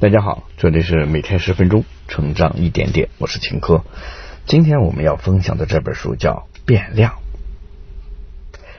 [0.00, 3.84] 大家好，这里是每天十分钟成长一点点，我是秦科。
[4.46, 7.16] 今天我们要分享的这本书叫《变量》，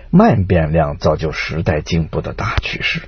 [0.09, 3.03] 慢变量造就时代进步的大趋势，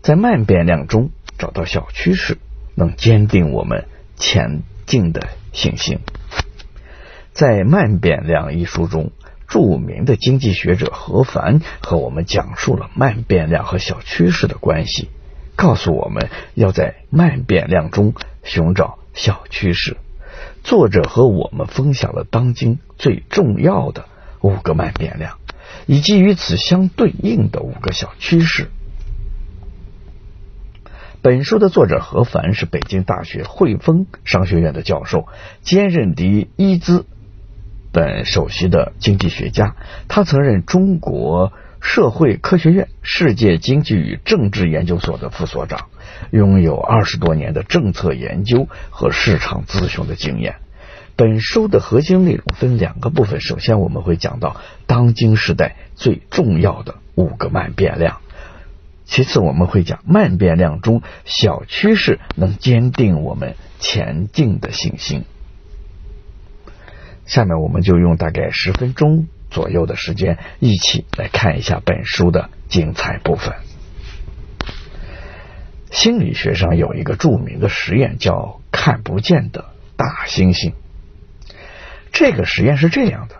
[0.00, 2.38] 在慢变量中找到小趋势，
[2.76, 5.98] 能坚定我们前进的信心。
[7.32, 9.10] 在《慢变量》一书中，
[9.48, 15.08] 著名的经济学者何凡和我们讲述了慢变量和小趋势的关系。
[15.58, 19.96] 告诉我们要在慢变量中寻找小趋势。
[20.62, 24.04] 作者和我们分享了当今最重要的
[24.40, 25.38] 五个慢变量，
[25.86, 28.70] 以及与此相对应的五个小趋势。
[31.22, 35.26] 本书的作者何凡是北京大学汇丰商学院的教授，
[35.62, 37.04] 兼任第一资
[37.90, 39.74] 本首席的经济学家。
[40.06, 41.52] 他曾任中国。
[41.80, 45.86] 社会科学院世界经济与政治研究所的副所长，
[46.30, 50.56] 拥有二十多年的政策研究和市场咨询的经验。
[51.16, 58.18] 本书的核心内容分两个部分，首先我们会讲到当今时代最重要的五个慢变量，
[59.04, 65.24] 其次我们会讲慢变量中小趋势能坚定我们前进的信心。
[67.26, 69.26] 下面我们就用大概十分钟。
[69.50, 73.54] 左右的时间，一起来看一下本书的精彩部分。
[75.90, 79.64] 心理学上有一个著名的实验，叫“看不见的
[79.96, 80.74] 大猩猩”。
[82.12, 83.36] 这个实验是这样的：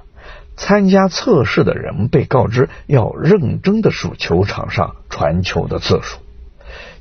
[0.56, 6.20] 参加测试的人被告知要认真的数球场上传球的次数。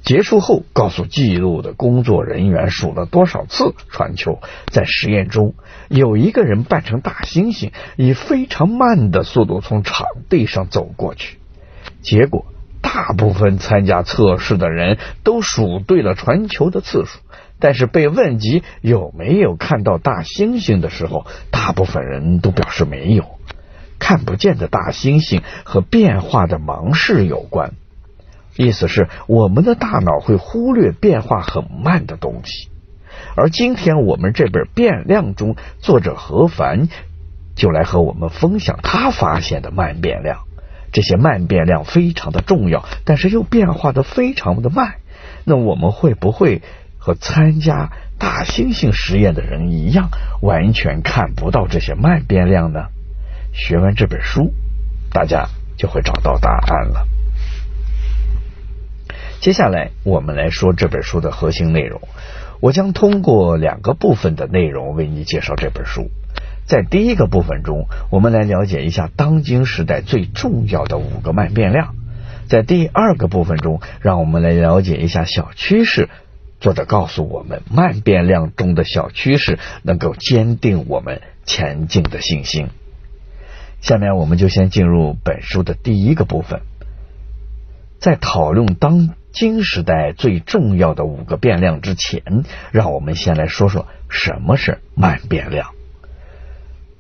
[0.04, 4.40] 结束后，告诉记录的工作人员数了多少次传球。
[4.68, 5.54] 在实验中，
[5.90, 11.40] 有一个人扮成大猩猩，以非常慢的速度从场地上走过去。
[12.02, 12.46] 结果，
[12.82, 17.20] 大部分参加测试的人都数对了传球的次数，
[17.60, 23.26] 但是被问及有没有看到大猩猩的时候，大部分人都表示没有。
[24.00, 27.74] 看不见的大猩猩和变化的盲视有关。
[28.58, 32.70] 意思是，我们的大脑会忽略变化很慢的东西。
[33.36, 36.90] 而今天我们这本《变量》中，作者何凡
[37.56, 40.40] 就来和我们分享他发现的慢变量。
[40.92, 44.96] 这些慢变量非常的重要，但是又变化的非常的慢。
[45.44, 46.64] 那我们会不会
[46.98, 50.10] 和参加大猩猩实验的人一样，
[50.42, 52.88] 完全看不到这些慢变量呢？
[53.54, 54.54] 学完这本书，
[55.12, 57.08] 大家就会找到答案了。
[59.40, 62.02] 接下来，我们来说这本书的核心内容。
[62.60, 66.10] 我将通过两个部分的内容为你介绍这本书。
[66.66, 71.94] 在第一个部分中，我们来了解一下当今时代最重要的五个慢变量。
[72.50, 76.10] 在第二个部分中，让我们来了解一下小趋势。
[76.60, 82.70] 作者告诉我们，慢变量中的小趋势能够坚定我们前进的信心。
[83.82, 86.62] 下面，我们就先进入本书的第一个部分，
[88.00, 89.10] 在讨论当。
[89.40, 92.24] 新时代最重要的五个变量之前，
[92.72, 95.76] 让我们先来说说什么是慢变量。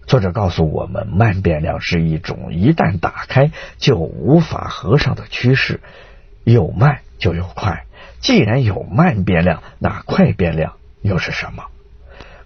[0.05, 3.49] 作者告诉我们，慢变量是一种一旦打开
[3.79, 5.79] 就无法合上的趋势，
[6.43, 7.85] 有慢就有快。
[8.19, 11.63] 既然有慢变量，那快变量又是什么？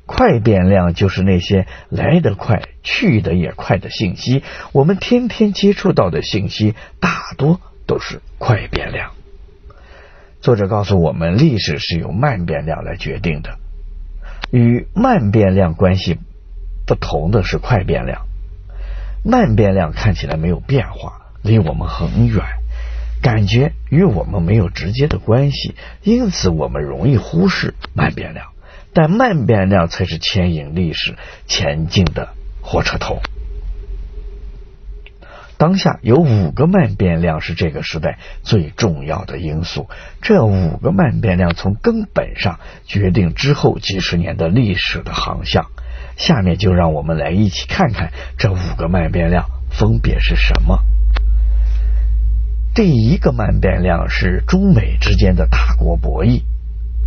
[0.06, 4.42] 快变量就是那些来得快、去得也快的信息。
[4.72, 9.12] 我们天天接触到的信息，大多都是快变量。
[10.42, 13.60] 作者告诉我们，历史是由慢变量来决定的。
[14.52, 16.18] 与慢变量关系
[16.88, 18.26] 不同的是快变量。
[19.24, 22.44] 慢变量看起来没有变化，离我们很远，
[23.22, 28.48] 感觉与我们没有直接的关系，因此我们容易忽视慢变量。
[28.94, 31.16] 但慢变量才是牵引历史
[31.46, 32.30] 前进的
[32.62, 33.22] 火车头。
[35.62, 39.88] 当下有五个慢变量是这个时代最重要的因素，
[40.24, 45.68] 这五个慢变量从根本上决定之后几十年的历史的航向。
[46.18, 50.80] 下面就让我们来一起看看这五个慢变量分别是什么。
[52.74, 56.42] 第一个慢变量是中美之间的大国博弈。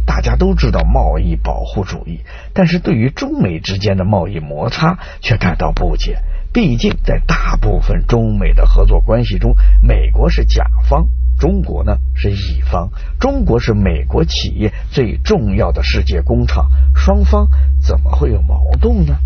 [0.07, 2.21] 大家都知道贸易保护主义，
[2.53, 6.21] 但是对于中美之间的贸易摩擦却感到不解。
[6.55, 12.91] 毕竟，在大部分中美的合作关系中，美国是甲方，中国呢是乙方。
[13.19, 17.49] 中国是美国企业最重要的世界工厂，双方
[17.83, 19.17] 怎么会有矛盾呢？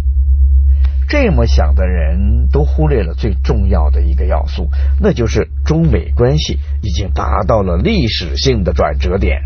[1.07, 9.43] 这么想的人都忽略了最重要的一个要素，那就是中美关系已经达到了历史性的转折点。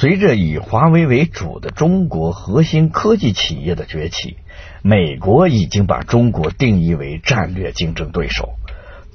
[0.00, 4.38] 随着以华为为主的中国核心科技企业的崛起，
[4.80, 8.54] 美国已经把中国定义为战略竞争对手。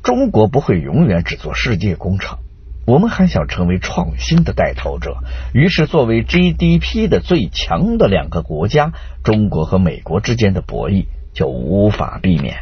[0.03, 2.37] 中国不会永远只做世界工厂，
[2.85, 5.17] 我们还想成为创新的带头者。
[5.55, 8.93] 于是，作为 GDP 的最强的两个国家，
[9.23, 12.57] 中国和美国之间的博弈就无法避免。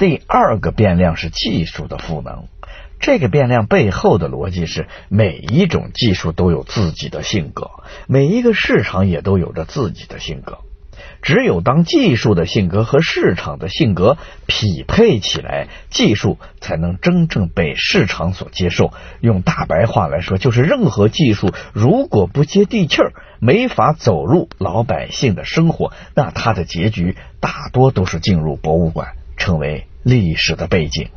[0.00, 2.48] 第二个变量是技术的赋能。
[3.00, 7.70] 这个变量背后的逻辑是，每一种技术都有自己的性格，
[8.06, 10.58] 每一个市场也都有着自己的性格。
[11.22, 18.92] 只有当技术的性格和市场的性格匹配起来，技术才能真正被市场所接受。
[19.20, 31.08] 用大白话来说，就是任何技术如果不接地气儿，没法走入老百姓的生活，那它的结局大多都是进入博物馆，成为历史的背景。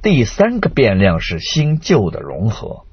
[0.00, 2.84] 第三个变量是新旧的融合，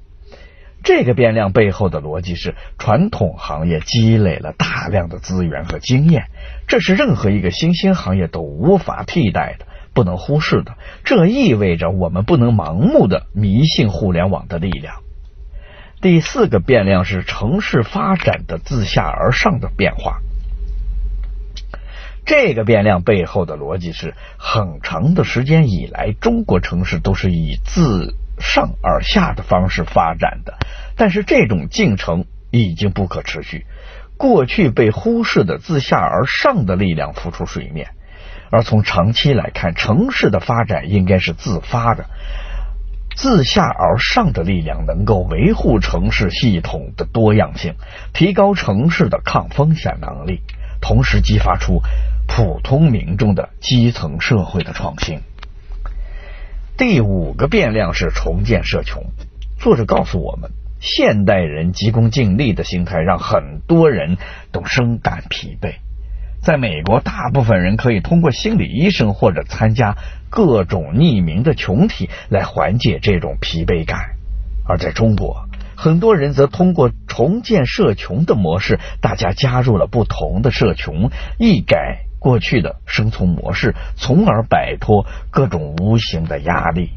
[0.82, 6.24] 这个变量背后的逻辑是传统行业积累了大量的资源和经验，
[6.66, 10.76] 这是任何一个新兴行业都无法替代的、不能忽视的。
[11.04, 14.96] 这意味着我们不能盲目的迷信互联网的力量。
[16.02, 20.20] 第四个变量是城市发展的自下而上的变化。
[22.26, 30.58] 这个变量背后的逻辑是，很长的时间以来，中国城市都是以自上而下的方式发展的。
[30.96, 33.64] 但是这种进程已经不可持续，
[34.16, 37.90] 过去被忽视的自下而上的力量浮出水面。
[38.50, 42.06] 而从长期来看，城市的发展应该是自发的，
[43.14, 47.76] 自下而上的力量能够维护城市系统的多样性，
[48.12, 50.40] 提高城市的抗风险能力，
[50.80, 51.82] 同时激发出。
[52.26, 55.20] 普通民众的基层社会的创新。
[56.76, 59.04] 第五个变量是重建社穷。
[59.58, 60.50] 作者告诉我们，
[60.80, 64.18] 现代人急功近利的心态让很多人
[64.52, 65.76] 都深感疲惫。
[66.42, 69.96] 在美国，大部分人可以通过心理医生或者参加
[70.28, 73.98] 各种匿名的群体来缓解这种疲惫感；
[74.68, 81.08] 而在中国，很多人则通过重建社群的模式，大家加入了不同的社群，
[81.38, 82.05] 一改。
[82.26, 86.90] 过去的生存模式，从而摆脱各种无形的压力。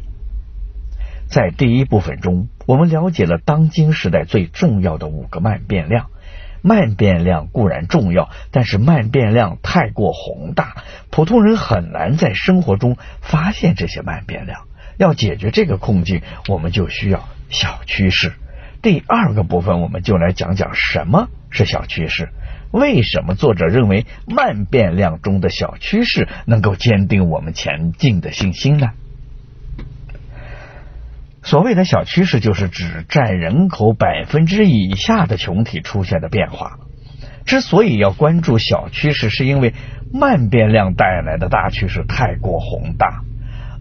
[1.29, 6.07] 在第一部分中，我们了解了当今时代最重要的五个慢变量。
[6.63, 10.77] 慢变量固然重要，但是慢变量太过宏大，
[11.11, 14.61] 普通人很难在生活中发现这些慢变量。
[14.97, 18.33] 要解决这个困境，我们就需要小趋势。
[18.81, 22.29] 第二个部分，我们就来讲讲什么是小趋势。
[22.71, 28.91] 为什么作者认为慢变量中的小趋势能够坚定我们前进的信心呢？
[31.41, 36.77] 所谓的小趋势，就是指占人口百分之以下的群体出现的变化。
[37.45, 39.73] 之所以要关注小趋势，是因为
[40.13, 43.23] 慢变量带来的大趋势太过宏大，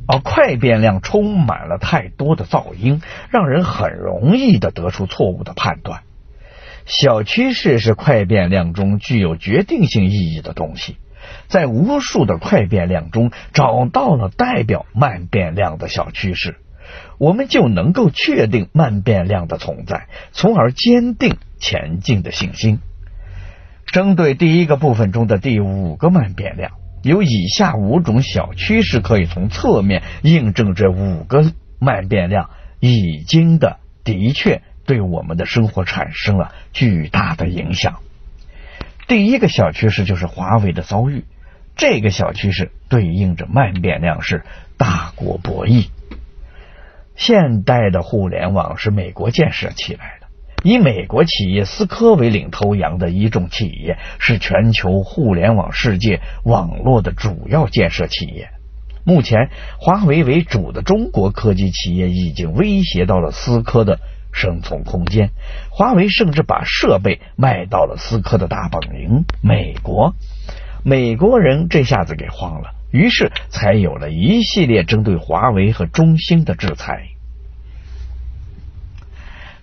[0.07, 6.01] 而快变量充满了太多的噪音，让人很容易的得出错误的判断。
[6.89, 10.97] 小趋势是快变量中具有决定性意义的东西，
[11.47, 16.57] 在无数的快变量中找到了代表慢变量的小趋势，
[17.19, 22.81] 我们就能够确定慢变量的存在，从而坚定前进的信心。
[23.85, 26.73] 针对第一个部分中的第五个慢变量，
[27.03, 32.49] 有以下五种小趋势可以从侧面印证这五个慢变量
[32.81, 34.63] 已经的的确。
[34.89, 38.01] 对我们的生活产生了巨大的影响。
[39.07, 41.25] 第一个小趋势就是华为的遭遇，
[41.77, 44.45] 这个小趋势对应着慢变量是
[44.79, 45.89] 大国博弈。
[47.17, 50.27] 现代的互联网是美国建设起来的，
[50.63, 58.49] 以美国企业思科为领头羊的一众企业是全球互联网世界网络的主要建设企业。
[59.05, 64.01] 目前，华为为主的中国科技企业已经威胁到了思科的。
[64.39, 65.33] 生存空间，
[65.69, 70.15] 华为甚至把设备卖到了思科的大本营美国。
[70.85, 77.09] 美国人这下子给慌了，于是才有了一系列针对华为和中兴的制裁。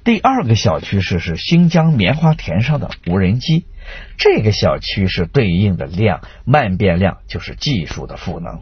[0.03, 3.65] 第二个小趋势是新疆棉花田上的无人机，
[4.17, 8.60] 这个小趋势对应的量慢变量就是技术的赋能。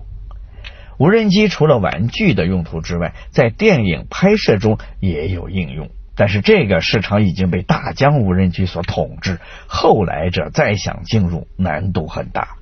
[0.99, 5.89] 无人机除了玩具的用途之外，在电影拍摄中也有应用。
[6.15, 12.55] 但是这个市场已经被大疆无人机所统治，后来者再想进入难度很大。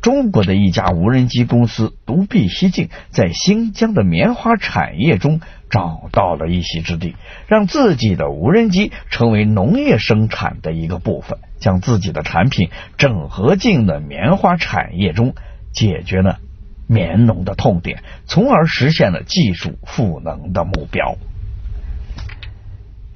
[0.00, 5.40] 中国的一家无人机公司独辟蹊径，在新疆的棉花产业中
[5.70, 7.16] 找到了一席之地，
[7.48, 15.34] 让自己的无人机成为农业生产的一个部分，将自己的产品整合进了棉花产业中，
[15.72, 16.38] 解决了
[16.86, 21.16] 棉农的痛点，从而实现了技术赋能的目标。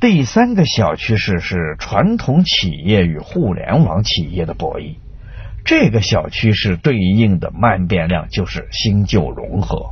[0.03, 4.97] 第三个小趋势是传统企业与互联网企业的博弈。
[5.65, 9.91] 这个小趋势对应的慢变量就是新旧融合。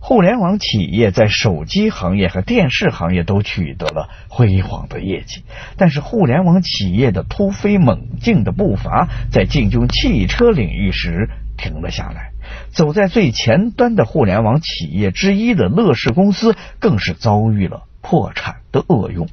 [0.00, 5.42] 互联网企业在手机行业和电视行业都取得了辉煌的业绩，
[5.76, 12.30] 但是互联网企业的突飞猛进的步伐在进军汽车领域时停了下来。
[12.70, 19.28] 走在最前端的互联网企业之一的乐视公司，更是遭遇了破产的恶用。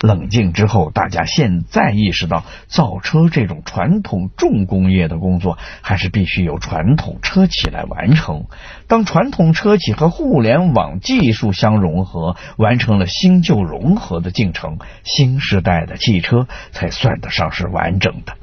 [0.00, 8.44] 冷静之后，大家现在意识到，造车这种传统重工业的工作，还是必须由传统车企来完成。
[8.86, 18.36] 当传统车企和互联网技术相融合，完成了新旧融合的进程，新时代的汽车才算得上是完整的。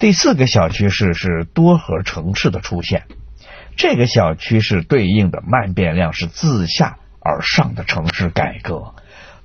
[0.00, 3.04] 第四个小趋势是多核城市的出现，
[3.76, 8.94] 这个小趋势对应的慢变量是自下而上的城市改革。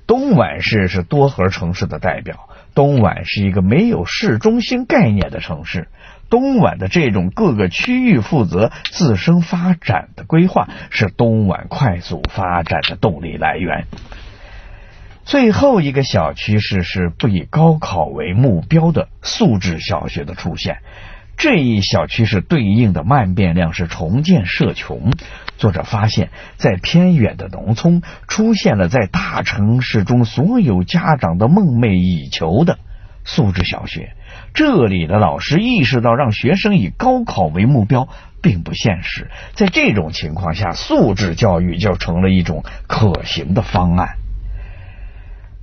[0.06, 2.50] 东莞市是多核城市的代表。
[2.76, 5.88] 东莞是一个没有市中心概念的城市。
[6.30, 13.86] 东莞的这种各个区域负责自身发展的规划，是东莞快速发展的动力来源。
[15.26, 20.80] 最后一个小趋势是不以高考为目标的素质小学的出现。
[21.40, 25.14] 这一小趋势对应的慢变量是重建社穷。
[25.58, 32.78] 作者发现，在偏远的农村出现了在大城市中所有家长的梦寐以求的
[33.24, 34.12] 素质小学。
[34.54, 38.10] 这里的老师意识到，让学生以高考为目标
[38.42, 39.32] 并不现实。
[39.54, 44.18] 在这种情况下，素质教育就成了一种可行的方案。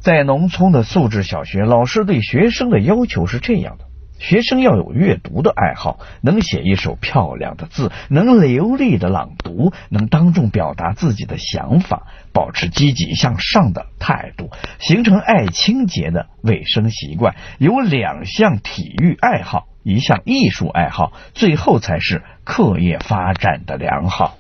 [0.01, 3.85] 在农村的素质小学，老师对学生的要求是这样的。
[4.19, 24.39] 学生要有阅读的爱好，能写一手漂亮的字，能流利的朗读，能当众表达自己的想法，保持积极向上的态度，形成爱清洁的卫生习惯，有两项体育爱好，一项艺术爱好，最后才是课业发展的良好。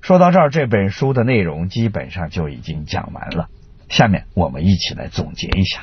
[0.00, 3.48] 说到这儿，这本书的内容基本上就已经讲完了。
[3.88, 5.82] 下面我们一起来总结一下。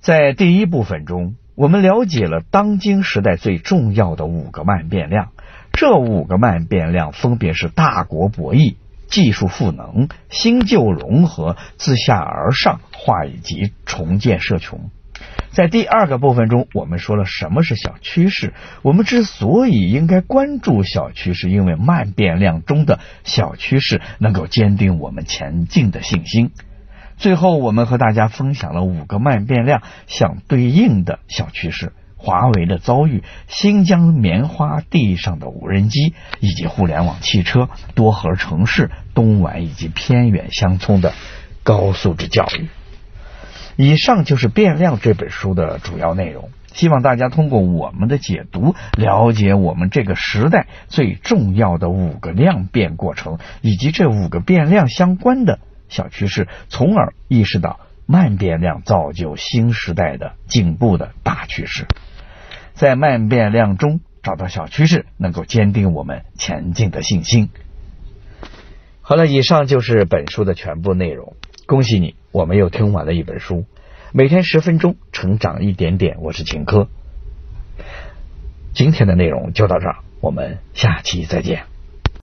[0.00, 5.28] 在第一部分中，我们了解了当今时代最重要的五个慢变量。
[5.72, 8.76] 这五个慢变量分别是大国博弈、
[9.08, 14.78] 技术赋能、新旧融合、自下而上化以及重建社群。
[15.50, 18.54] 在第二个部分中，我们说了什么是小趋势。
[18.80, 26.52] 我们之所以应该关注小趋势，因为慢变量中的小趋势能够坚定我们前进的信心。
[27.20, 41.12] 最后，我们和大家分享了五个慢变量相对应的小趋势：华为的遭遇、新疆棉花地上的无人机，以及互联网汽车、多核城市、东莞以及偏远乡村的
[41.62, 42.70] 高素质教育。
[43.76, 46.48] 以上就是《变量》这本书的主要内容。
[46.72, 55.58] 希望大家通过我们的解读，了解我们这个时代最重要的五个量变过程，以及这五个变量相关的。
[55.90, 61.86] 小趋势，从而意识到慢变量造就新时代的进步的大趋势。
[62.72, 67.50] 在慢变量中找到小趋势，能够坚定我们前进的信心。
[69.02, 71.34] 好了，以上就是本书的全部内容。
[71.66, 73.66] 恭喜你，我们又听完了一本书。
[74.12, 76.18] 每天十分钟，成长一点点。
[76.20, 76.88] 我是秦科。
[78.72, 81.69] 今天的内容就到这儿，我们下期再见。